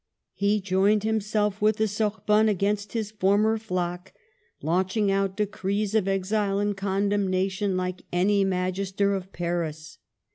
He 0.33 0.61
joined 0.61 1.03
himself 1.03 1.61
with 1.61 1.77
the 1.77 1.87
Sorbonne 1.87 2.49
against 2.49 2.93
his 2.93 3.11
former 3.11 3.59
flock, 3.59 4.11
launch 4.59 4.97
ing 4.97 5.11
out 5.11 5.37
decrees 5.37 5.93
of 5.93 6.07
exile 6.07 6.57
and 6.57 6.75
condemnation 6.75 7.77
like 7.77 8.01
any 8.11 8.43
Magister 8.43 9.13
of 9.13 9.31
Paris. 9.31 9.99